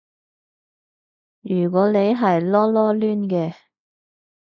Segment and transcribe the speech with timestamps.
[1.41, 3.55] 如果你係囉囉攣嘅